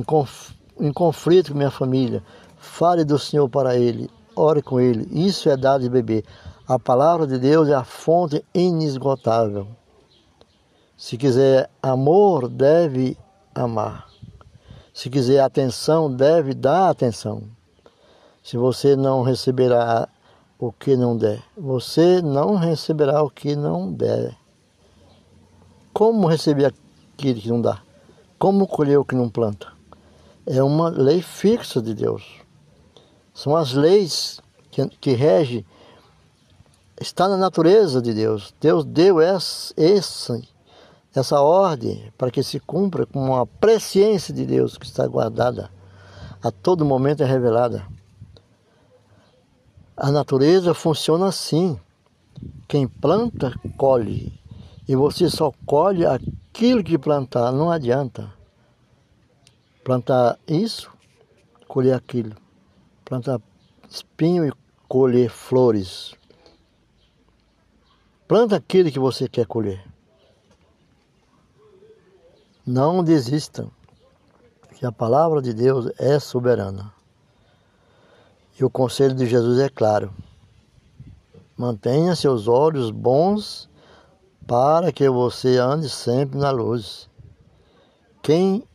em, 0.00 0.02
conf, 0.02 0.52
em 0.78 0.92
conflito 0.92 1.52
com 1.52 1.58
minha 1.58 1.70
família. 1.70 2.22
Fale 2.56 3.04
do 3.04 3.18
Senhor 3.18 3.48
para 3.48 3.76
ele, 3.76 4.10
ore 4.34 4.62
com 4.62 4.80
ele. 4.80 5.06
Isso 5.12 5.48
é 5.50 5.56
dar 5.56 5.78
de 5.78 5.88
beber. 5.88 6.24
A 6.66 6.78
palavra 6.78 7.26
de 7.26 7.38
Deus 7.38 7.68
é 7.68 7.74
a 7.74 7.84
fonte 7.84 8.44
inesgotável. 8.54 9.66
Se 10.96 11.16
quiser 11.16 11.68
amor, 11.82 12.48
deve 12.48 13.16
amar. 13.54 14.08
Se 14.92 15.08
quiser 15.10 15.40
atenção, 15.40 16.14
deve 16.14 16.54
dar 16.54 16.90
atenção. 16.90 17.42
Se 18.42 18.56
você 18.56 18.96
não 18.96 19.22
receberá 19.22 20.08
o 20.58 20.72
que 20.72 20.96
não 20.96 21.16
der, 21.16 21.42
você 21.56 22.20
não 22.22 22.56
receberá 22.56 23.22
o 23.22 23.30
que 23.30 23.56
não 23.56 23.92
der. 23.92 24.36
Como 25.92 26.26
receber 26.26 26.66
aquilo 26.66 27.40
que 27.40 27.48
não 27.48 27.60
dá? 27.60 27.82
Como 28.38 28.66
colher 28.66 28.98
o 28.98 29.04
que 29.04 29.14
não 29.14 29.28
planta? 29.28 29.79
É 30.46 30.62
uma 30.62 30.88
lei 30.88 31.22
fixa 31.22 31.80
de 31.80 31.94
Deus. 31.94 32.40
São 33.32 33.56
as 33.56 33.72
leis 33.72 34.40
que, 34.70 34.86
que 34.88 35.12
regem, 35.12 35.64
está 37.00 37.28
na 37.28 37.36
natureza 37.36 38.00
de 38.00 38.12
Deus. 38.12 38.54
Deus 38.60 38.84
deu 38.84 39.20
essa, 39.20 39.72
essa, 39.76 40.40
essa 41.14 41.40
ordem 41.40 42.12
para 42.16 42.30
que 42.30 42.42
se 42.42 42.60
cumpra 42.60 43.06
com 43.06 43.24
uma 43.24 43.46
presciência 43.46 44.34
de 44.34 44.44
Deus 44.44 44.76
que 44.76 44.86
está 44.86 45.06
guardada, 45.06 45.70
a 46.42 46.50
todo 46.50 46.84
momento 46.84 47.22
é 47.22 47.26
revelada. 47.26 47.86
A 49.96 50.10
natureza 50.10 50.72
funciona 50.72 51.28
assim. 51.28 51.78
Quem 52.66 52.88
planta, 52.88 53.52
colhe. 53.76 54.40
E 54.88 54.96
você 54.96 55.28
só 55.28 55.52
colhe 55.66 56.06
aquilo 56.06 56.82
que 56.82 56.96
plantar, 56.96 57.52
não 57.52 57.70
adianta. 57.70 58.32
Plantar 59.90 60.38
isso, 60.46 60.88
colher 61.66 61.94
aquilo. 61.94 62.36
Plantar 63.04 63.40
espinho 63.88 64.46
e 64.46 64.52
colher 64.86 65.28
flores. 65.28 66.14
Planta 68.28 68.54
aquilo 68.54 68.92
que 68.92 69.00
você 69.00 69.28
quer 69.28 69.48
colher. 69.48 69.84
Não 72.64 73.02
desistam, 73.02 73.68
que 74.78 74.86
a 74.86 74.92
palavra 74.92 75.42
de 75.42 75.52
Deus 75.52 75.90
é 75.98 76.20
soberana. 76.20 76.94
E 78.60 78.64
o 78.64 78.70
conselho 78.70 79.16
de 79.16 79.26
Jesus 79.26 79.58
é 79.58 79.68
claro: 79.68 80.14
mantenha 81.56 82.14
seus 82.14 82.46
olhos 82.46 82.92
bons 82.92 83.68
para 84.46 84.92
que 84.92 85.10
você 85.10 85.56
ande 85.56 85.88
sempre 85.88 86.38
na 86.38 86.52
luz. 86.52 87.10
Quem 88.22 88.69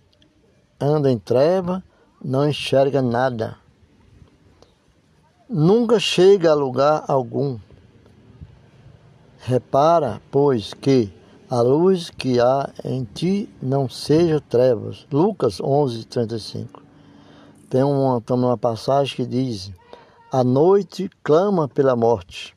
anda 0.85 1.11
em 1.11 1.17
treva 1.17 1.83
não 2.23 2.47
enxerga 2.47 3.01
nada. 3.01 3.57
Nunca 5.49 5.99
chega 5.99 6.51
a 6.51 6.55
lugar 6.55 7.03
algum. 7.07 7.59
Repara, 9.39 10.19
pois, 10.31 10.73
que 10.73 11.13
a 11.49 11.61
luz 11.61 12.09
que 12.09 12.39
há 12.39 12.71
em 12.83 13.03
ti 13.03 13.47
não 13.61 13.87
seja 13.87 14.41
trevas. 14.41 15.05
Lucas 15.11 15.61
11, 15.61 16.05
35. 16.05 16.81
Tem 17.69 17.83
uma, 17.83 18.19
tem 18.21 18.35
uma 18.35 18.57
passagem 18.57 19.15
que 19.15 19.25
diz: 19.25 19.71
A 20.31 20.43
noite 20.43 21.09
clama 21.23 21.67
pela 21.67 21.95
morte, 21.95 22.55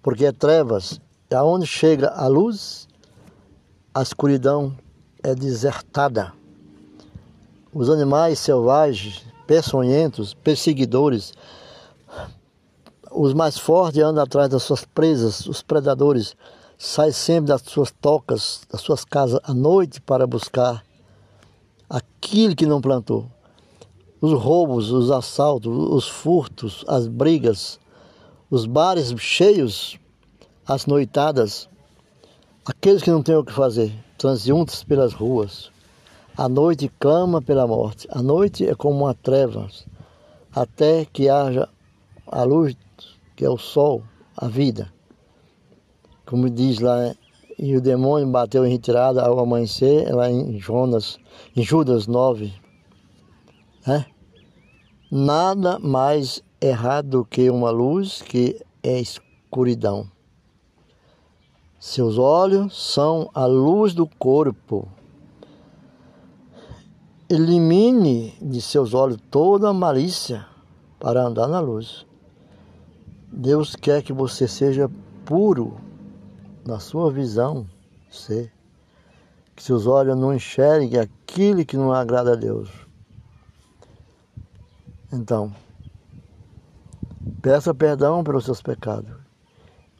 porque 0.00 0.26
é 0.26 0.32
trevas, 0.32 1.00
e 1.28 1.34
aonde 1.34 1.66
chega 1.66 2.10
a 2.10 2.28
luz, 2.28 2.88
a 3.92 4.02
escuridão 4.02 4.76
é 5.22 5.34
desertada. 5.34 6.39
Os 7.72 7.88
animais 7.88 8.38
selvagens, 8.38 9.24
peçonhentos, 9.46 10.34
perseguidores, 10.34 11.32
os 13.10 13.32
mais 13.32 13.58
fortes 13.58 14.02
andam 14.02 14.24
atrás 14.24 14.48
das 14.48 14.62
suas 14.62 14.84
presas, 14.84 15.46
os 15.46 15.62
predadores 15.62 16.36
saem 16.78 17.12
sempre 17.12 17.48
das 17.48 17.62
suas 17.62 17.90
tocas, 17.90 18.62
das 18.70 18.80
suas 18.80 19.04
casas 19.04 19.40
à 19.44 19.52
noite 19.52 20.00
para 20.00 20.26
buscar 20.26 20.84
aquilo 21.88 22.56
que 22.56 22.66
não 22.66 22.80
plantou 22.80 23.26
os 24.20 24.32
roubos, 24.32 24.90
os 24.90 25.10
assaltos, 25.10 25.74
os 25.74 26.06
furtos, 26.06 26.84
as 26.86 27.06
brigas, 27.06 27.80
os 28.50 28.66
bares 28.66 29.14
cheios, 29.18 29.98
as 30.66 30.84
noitadas, 30.86 31.68
aqueles 32.64 33.02
que 33.02 33.10
não 33.10 33.22
têm 33.22 33.36
o 33.36 33.44
que 33.44 33.52
fazer, 33.52 33.92
transeuntes 34.18 34.84
pelas 34.84 35.14
ruas. 35.14 35.70
A 36.36 36.48
noite 36.48 36.90
clama 36.98 37.42
pela 37.42 37.66
morte. 37.66 38.08
A 38.10 38.22
noite 38.22 38.66
é 38.66 38.74
como 38.74 39.04
uma 39.04 39.14
treva, 39.14 39.68
até 40.54 41.04
que 41.04 41.28
haja 41.28 41.68
a 42.26 42.42
luz, 42.44 42.76
que 43.36 43.44
é 43.44 43.50
o 43.50 43.58
sol, 43.58 44.02
a 44.36 44.46
vida. 44.46 44.92
Como 46.24 46.48
diz 46.48 46.78
lá, 46.78 47.14
e 47.58 47.76
o 47.76 47.80
demônio 47.80 48.28
bateu 48.28 48.64
em 48.64 48.70
retirada 48.70 49.22
ao 49.22 49.38
amanhecer, 49.38 50.14
lá 50.14 50.30
em 50.30 50.58
Jonas, 50.58 51.18
em 51.54 51.62
Judas 51.62 52.06
9, 52.06 52.52
É? 53.86 54.04
Nada 55.10 55.78
mais 55.78 56.42
errado 56.60 57.26
que 57.28 57.50
uma 57.50 57.70
luz 57.70 58.22
que 58.22 58.60
é 58.82 59.00
escuridão. 59.00 60.06
Seus 61.78 62.18
olhos 62.18 62.92
são 62.94 63.30
a 63.34 63.46
luz 63.46 63.94
do 63.94 64.06
corpo. 64.06 64.86
Elimine 67.30 68.36
de 68.42 68.60
seus 68.60 68.92
olhos 68.92 69.16
toda 69.30 69.72
malícia 69.72 70.44
para 70.98 71.22
andar 71.22 71.46
na 71.46 71.60
luz. 71.60 72.04
Deus 73.30 73.76
quer 73.76 74.02
que 74.02 74.12
você 74.12 74.48
seja 74.48 74.90
puro 75.24 75.78
na 76.66 76.80
sua 76.80 77.08
visão, 77.12 77.68
ser. 78.10 78.52
Que 79.54 79.62
seus 79.62 79.86
olhos 79.86 80.18
não 80.18 80.34
enxerguem 80.34 80.98
aquilo 80.98 81.64
que 81.64 81.76
não 81.76 81.92
agrada 81.92 82.32
a 82.32 82.36
Deus. 82.36 82.68
Então, 85.12 85.54
peça 87.40 87.72
perdão 87.72 88.24
pelos 88.24 88.44
seus 88.44 88.60
pecados. 88.60 89.14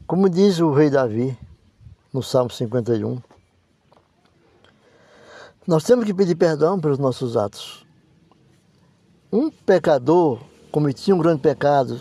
Como 0.04 0.28
diz 0.28 0.58
o 0.58 0.72
rei 0.72 0.90
Davi 0.90 1.38
no 2.12 2.24
Salmo 2.24 2.50
51, 2.50 3.20
nós 5.66 5.84
temos 5.84 6.04
que 6.04 6.14
pedir 6.14 6.34
perdão 6.34 6.80
pelos 6.80 6.98
nossos 6.98 7.36
atos. 7.36 7.84
Um 9.32 9.50
pecador 9.50 10.40
cometia 10.72 11.14
um 11.14 11.18
grande 11.18 11.40
pecado, 11.40 12.00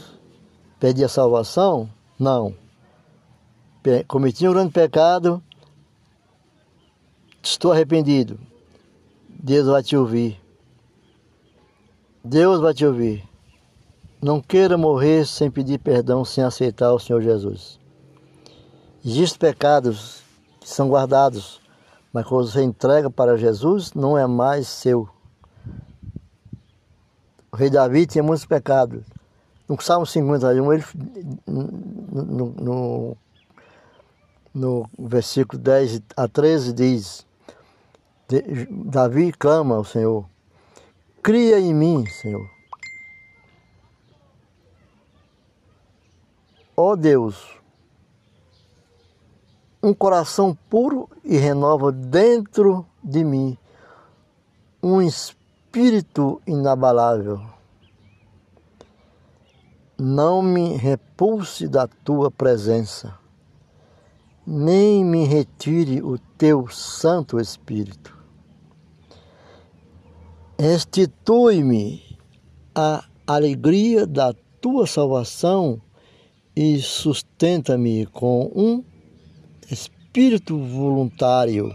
perdia 0.80 1.06
a 1.06 1.10
salvação? 1.10 1.90
Não. 2.18 2.56
Cometia 4.08 4.50
um 4.50 4.54
grande 4.54 4.72
pecado, 4.72 5.42
estou 7.42 7.72
arrependido. 7.72 8.40
Deus 9.28 9.68
vai 9.68 9.84
te 9.84 9.96
ouvir. 9.96 10.40
Deus 12.24 12.60
vai 12.60 12.74
te 12.74 12.86
ouvir. 12.86 13.24
Não 14.22 14.42
queira 14.42 14.78
morrer 14.78 15.26
sem 15.26 15.50
pedir 15.50 15.80
perdão, 15.80 16.26
sem 16.26 16.44
aceitar 16.44 16.92
o 16.92 17.00
Senhor 17.00 17.22
Jesus. 17.22 17.80
Existem 19.04 19.40
pecados 19.40 20.22
que 20.60 20.68
são 20.70 20.90
guardados, 20.90 21.59
mas 22.12 22.26
quando 22.26 22.48
você 22.50 22.64
entrega 22.64 23.10
para 23.10 23.38
Jesus, 23.38 23.94
não 23.94 24.18
é 24.18 24.26
mais 24.26 24.68
seu. 24.68 25.08
O 27.52 27.56
rei 27.56 27.70
Davi 27.70 28.06
tinha 28.06 28.24
muitos 28.24 28.46
pecados. 28.46 29.04
No 29.68 29.80
Salmo 29.80 30.06
51, 30.06 30.74
ele, 30.74 30.84
no, 31.46 32.54
no, 32.60 33.18
no 34.54 34.90
versículo 34.98 35.62
10 35.62 36.02
a 36.18 36.28
13, 36.28 36.74
diz: 36.74 37.28
Davi 38.70 39.32
clama 39.32 39.76
ao 39.76 39.84
Senhor, 39.84 40.26
cria 41.22 41.60
em 41.60 41.74
mim, 41.74 42.06
Senhor. 42.08 42.50
Ó 46.76 46.96
Deus, 46.96 47.60
um 49.82 49.94
coração 49.94 50.58
puro 50.70 51.10
e 51.24 51.38
renova 51.38 51.92
dentro 51.92 52.86
de 53.04 53.24
mim 53.24 53.58
um 54.82 55.02
espírito 55.02 56.42
inabalável. 56.46 57.42
Não 59.98 60.42
me 60.42 60.78
repulse 60.78 61.68
da 61.68 61.88
tua 61.88 62.32
presença, 62.32 63.18
nem 64.48 65.04
me 65.04 65.26
retire 65.26 66.02
o 66.02 66.18
teu 66.38 66.68
Santo 66.70 67.40
Espírito. 67.40 68.18
Restitui-me 70.58 72.18
a 72.74 73.04
alegria 73.28 74.08
da 74.08 74.34
tua 74.62 74.88
salvação 74.88 75.82
e 76.56 76.80
sustenta-me 76.80 78.06
com 78.08 78.52
um 78.56 78.84
espírito 79.72 80.58
voluntário. 80.58 81.72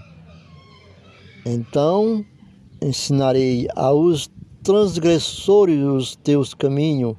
Então 1.47 2.25
ensinarei 2.81 3.69
aos 3.75 4.31
transgressores 4.63 5.83
os 5.85 6.17
teus 6.17 6.55
caminhos 6.55 7.17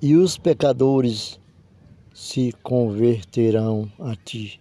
e 0.00 0.16
os 0.16 0.36
pecadores 0.36 1.38
se 2.12 2.52
converterão 2.62 3.90
a 3.98 4.14
ti. 4.16 4.60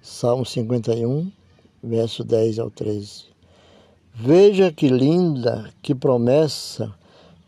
Salmo 0.00 0.46
51, 0.46 1.30
verso 1.82 2.24
10 2.24 2.58
ao 2.58 2.70
13. 2.70 3.24
Veja 4.14 4.72
que 4.72 4.88
linda, 4.88 5.72
que 5.82 5.94
promessa 5.94 6.94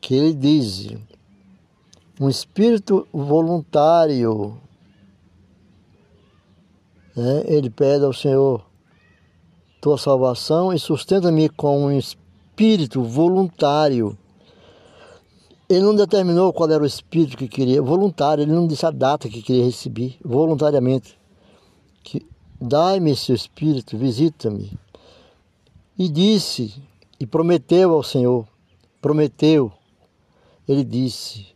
que 0.00 0.14
ele 0.14 0.34
diz. 0.34 0.88
Um 2.20 2.28
espírito 2.28 3.06
voluntário. 3.12 4.58
Né? 7.16 7.44
Ele 7.46 7.70
pede 7.70 8.04
ao 8.04 8.12
Senhor 8.12 8.64
tua 9.80 9.98
salvação 9.98 10.72
e 10.72 10.78
sustenta-me 10.78 11.48
com 11.48 11.86
um 11.86 11.98
espírito 11.98 13.02
voluntário. 13.02 14.16
Ele 15.68 15.80
não 15.80 15.94
determinou 15.94 16.52
qual 16.52 16.70
era 16.70 16.82
o 16.82 16.86
espírito 16.86 17.36
que 17.36 17.48
queria, 17.48 17.82
voluntário, 17.82 18.42
ele 18.42 18.52
não 18.52 18.66
disse 18.66 18.84
a 18.84 18.90
data 18.90 19.28
que 19.28 19.42
queria 19.42 19.64
receber, 19.64 20.16
voluntariamente. 20.22 21.18
Que, 22.02 22.26
Dai-me 22.60 23.10
esse 23.10 23.32
espírito, 23.32 23.98
visita-me. 23.98 24.78
E 25.98 26.08
disse, 26.08 26.74
e 27.18 27.26
prometeu 27.26 27.92
ao 27.92 28.02
Senhor, 28.02 28.46
prometeu, 29.00 29.72
ele 30.68 30.84
disse, 30.84 31.52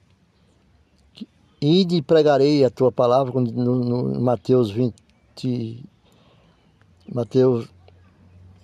Ide 1.60 1.96
e 1.96 2.02
pregarei 2.02 2.64
a 2.64 2.70
tua 2.70 2.92
palavra 2.92 3.40
no, 3.40 3.76
no 3.76 4.20
Mateus 4.20 4.70
20, 4.70 4.94
Mateus 7.12 7.68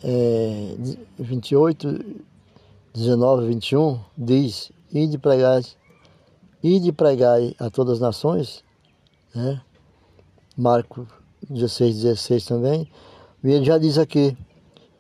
é, 0.03 0.75
28, 1.19 2.05
19, 2.95 3.47
21, 3.47 4.01
diz, 4.17 4.73
Ide 4.93 5.19
pregai, 5.19 5.63
ide 6.63 6.93
pregai 6.93 7.55
a 7.59 7.71
todas 7.71 7.95
as 7.95 8.01
nações, 8.01 8.65
né? 9.35 9.63
Marcos 10.57 11.07
16, 11.49 12.03
16 12.03 12.45
também, 12.45 12.91
e 13.43 13.51
ele 13.51 13.65
já 13.65 13.79
diz 13.79 13.97
aqui, 13.97 14.37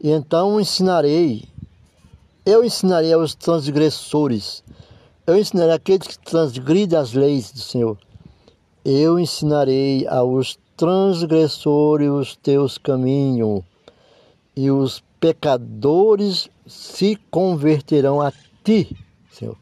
e 0.00 0.10
então 0.10 0.60
ensinarei, 0.60 1.44
eu 2.46 2.64
ensinarei 2.64 3.12
aos 3.12 3.34
transgressores, 3.34 4.64
eu 5.26 5.36
ensinarei 5.36 5.74
aqueles 5.74 6.06
que 6.06 6.18
transgridem 6.18 6.98
as 6.98 7.12
leis 7.12 7.52
do 7.52 7.60
Senhor. 7.60 7.98
Eu 8.84 9.20
ensinarei 9.20 10.06
aos 10.08 10.58
transgressores 10.82 12.34
teus 12.42 12.76
caminhos, 12.76 13.62
e 14.56 14.68
os 14.68 15.00
pecadores 15.20 16.50
se 16.66 17.14
converterão 17.30 18.20
a 18.20 18.32
ti, 18.64 18.96
Senhor. 19.30 19.56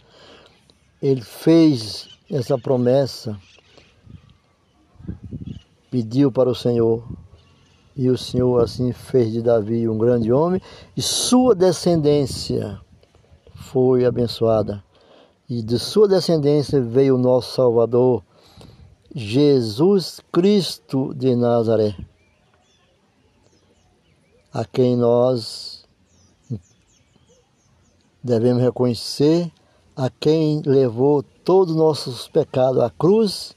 Ele 1.03 1.21
fez 1.21 2.09
essa 2.31 2.57
promessa, 2.57 3.39
pediu 5.91 6.33
para 6.33 6.49
o 6.49 6.55
Senhor 6.55 7.07
e 7.95 8.09
o 8.09 8.17
Senhor 8.17 8.65
assim 8.65 8.91
fez 8.91 9.31
de 9.31 9.43
Davi 9.43 9.87
um 9.87 9.99
grande 9.99 10.33
homem, 10.33 10.59
e 10.97 11.03
sua 11.03 11.55
descendência 11.55 12.81
foi 13.55 14.07
abençoada. 14.07 14.83
E 15.47 15.63
de 15.63 15.79
sua 15.79 16.09
descendência 16.09 16.81
veio 16.81 17.17
o 17.17 17.19
nosso 17.19 17.57
Salvador, 17.57 18.25
Jesus 19.13 20.21
Cristo 20.31 21.13
de 21.13 21.35
Nazaré, 21.35 21.97
a 24.53 24.65
quem 24.65 24.97
nós 24.97 25.85
devemos 28.23 28.63
reconhecer, 28.63 29.51
a 29.97 30.09
quem 30.09 30.63
levou 30.65 31.25
todos 31.25 31.75
os 31.75 31.81
nossos 31.81 32.29
pecados 32.29 32.81
à 32.81 32.89
cruz 32.89 33.57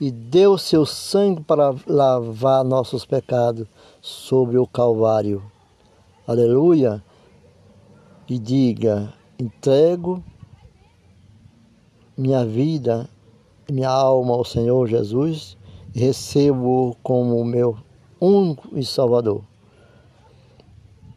e 0.00 0.10
deu 0.10 0.56
seu 0.56 0.86
sangue 0.86 1.42
para 1.42 1.74
lavar 1.86 2.64
nossos 2.64 3.04
pecados 3.04 3.68
sobre 4.00 4.56
o 4.56 4.66
Calvário. 4.66 5.42
Aleluia! 6.26 7.04
E 8.26 8.38
diga: 8.38 9.12
entrego 9.38 10.24
minha 12.16 12.42
vida, 12.46 13.06
minha 13.72 13.90
alma 13.90 14.34
ao 14.34 14.44
Senhor 14.44 14.86
Jesus 14.88 15.56
e 15.94 16.00
recebo 16.00 16.96
como 17.02 17.44
meu 17.44 17.76
único 18.20 18.78
e 18.78 18.84
Salvador. 18.84 19.42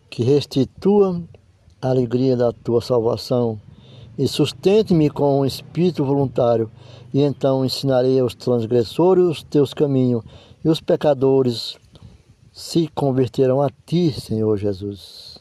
Que 0.10 0.24
restitua 0.24 1.22
a 1.82 1.90
alegria 1.90 2.36
da 2.36 2.52
tua 2.52 2.82
salvação 2.82 3.60
e 4.18 4.28
sustente-me 4.28 5.10
com 5.10 5.42
um 5.42 5.46
espírito 5.46 6.04
voluntário, 6.04 6.72
e 7.14 7.22
então 7.22 7.64
ensinarei 7.64 8.20
aos 8.20 8.34
transgressores 8.34 9.24
os 9.24 9.44
teus 9.44 9.74
caminhos, 9.74 10.24
e 10.66 10.70
os 10.70 10.82
pecadores 10.82 11.78
se 12.52 12.88
converterão 12.88 13.62
a 13.62 13.70
ti, 13.86 14.12
Senhor 14.12 14.58
Jesus. 14.58 15.38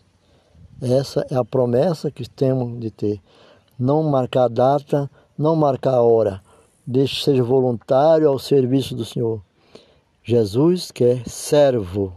Essa 0.80 1.26
é 1.30 1.36
a 1.36 1.44
promessa 1.44 2.10
que 2.10 2.28
temos 2.28 2.78
de 2.78 2.90
ter. 2.90 3.20
Não 3.78 4.02
marcar 4.02 4.48
data, 4.48 5.10
não 5.38 5.56
marcar 5.56 6.02
hora. 6.02 6.42
Deixe 6.88 7.24
seja 7.24 7.42
voluntário 7.42 8.28
ao 8.28 8.38
serviço 8.38 8.94
do 8.94 9.04
Senhor. 9.04 9.42
Jesus 10.22 10.92
quer 10.92 11.28
servo. 11.28 12.16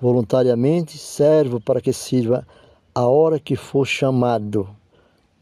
Voluntariamente 0.00 0.96
servo 0.96 1.60
para 1.60 1.82
que 1.82 1.92
sirva 1.92 2.46
a 2.94 3.06
hora 3.06 3.38
que 3.38 3.56
for 3.56 3.86
chamado, 3.86 4.68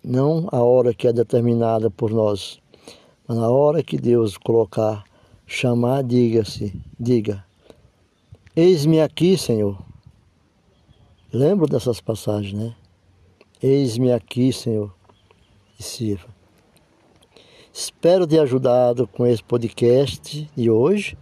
não 0.02 0.48
a 0.50 0.60
hora 0.60 0.92
que 0.92 1.06
é 1.06 1.12
determinada 1.12 1.88
por 1.88 2.10
nós, 2.10 2.60
mas 3.26 3.38
na 3.38 3.48
hora 3.48 3.82
que 3.82 3.96
Deus 3.96 4.36
colocar, 4.36 5.04
chamar, 5.46 6.02
diga-se, 6.02 6.74
diga: 6.98 7.44
Eis-me 8.56 9.00
aqui, 9.00 9.38
Senhor. 9.38 9.78
Lembro 11.32 11.68
dessas 11.68 12.00
passagens, 12.00 12.52
né? 12.52 12.74
Eis-me 13.62 14.12
aqui, 14.12 14.52
Senhor, 14.52 14.92
e 15.78 15.82
sirva. 15.82 16.37
Espero 17.72 18.26
ter 18.26 18.40
ajudado 18.40 19.06
com 19.06 19.26
esse 19.26 19.42
podcast 19.42 20.50
de 20.56 20.70
hoje, 20.70 21.16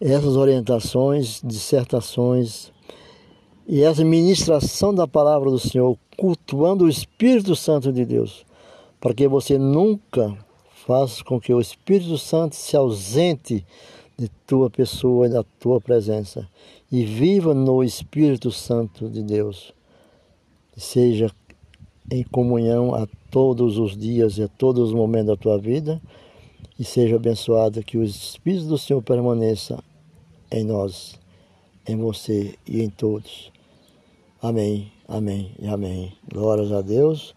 essas 0.00 0.36
orientações, 0.36 1.40
dissertações 1.44 2.72
e 3.66 3.82
essa 3.82 4.04
ministração 4.04 4.94
da 4.94 5.06
palavra 5.06 5.50
do 5.50 5.58
Senhor, 5.58 5.96
cultuando 6.16 6.84
o 6.84 6.88
Espírito 6.88 7.54
Santo 7.54 7.92
de 7.92 8.04
Deus, 8.04 8.44
para 9.00 9.12
que 9.12 9.28
você 9.28 9.58
nunca 9.58 10.36
faça 10.86 11.22
com 11.22 11.40
que 11.40 11.52
o 11.52 11.60
Espírito 11.60 12.16
Santo 12.16 12.56
se 12.56 12.76
ausente 12.76 13.64
de 14.18 14.28
tua 14.46 14.68
pessoa 14.70 15.26
e 15.26 15.30
da 15.30 15.42
tua 15.58 15.80
presença 15.80 16.48
e 16.90 17.04
viva 17.04 17.54
no 17.54 17.82
Espírito 17.84 18.50
Santo 18.50 19.08
de 19.08 19.22
Deus. 19.22 19.72
Seja 20.76 21.30
em 22.10 22.22
comunhão 22.24 22.94
a 22.94 23.06
todos 23.30 23.78
os 23.78 23.96
dias 23.96 24.38
e 24.38 24.42
a 24.42 24.48
todos 24.48 24.88
os 24.88 24.94
momentos 24.94 25.28
da 25.28 25.36
tua 25.36 25.58
vida 25.58 26.00
e 26.78 26.84
seja 26.84 27.16
abençoado 27.16 27.82
que 27.82 27.98
o 27.98 28.02
Espírito 28.02 28.66
do 28.66 28.78
Senhor 28.78 29.02
permaneça 29.02 29.82
em 30.50 30.64
nós, 30.64 31.18
em 31.86 31.96
você 31.96 32.54
e 32.66 32.82
em 32.82 32.88
todos. 32.88 33.52
Amém, 34.42 34.90
amém 35.06 35.52
e 35.58 35.66
amém. 35.66 36.12
Glórias 36.32 36.72
a 36.72 36.80
Deus 36.80 37.34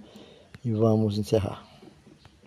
e 0.64 0.72
vamos 0.72 1.18
encerrar. 1.18 1.73